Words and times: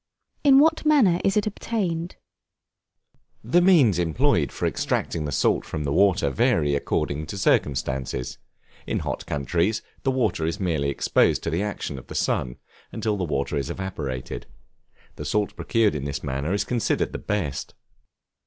In 0.43 0.57
what 0.57 0.83
manner 0.83 1.21
is 1.23 1.37
it 1.37 1.45
obtained? 1.45 2.15
The 3.43 3.61
means 3.61 3.99
employed 3.99 4.51
for 4.51 4.65
extracting 4.65 5.25
the 5.25 5.31
salt 5.31 5.63
from 5.63 5.83
the 5.83 5.93
water 5.93 6.31
vary 6.31 6.73
according 6.73 7.27
to 7.27 7.37
circumstances. 7.37 8.39
In 8.87 9.01
hot 9.01 9.27
countries, 9.27 9.83
the 10.01 10.09
water 10.09 10.47
is 10.47 10.59
merely 10.59 10.89
exposed 10.89 11.43
to 11.43 11.51
the 11.51 11.61
action 11.61 11.99
of 11.99 12.07
the 12.07 12.15
sun, 12.15 12.57
until 12.91 13.15
the 13.15 13.23
water 13.23 13.55
is 13.57 13.69
evaporated; 13.69 14.47
the 15.17 15.23
salt 15.25 15.55
procured 15.55 15.93
in 15.93 16.05
this 16.05 16.23
manner 16.23 16.51
is 16.51 16.63
considered 16.63 17.11
the 17.11 17.19
best. 17.19 17.75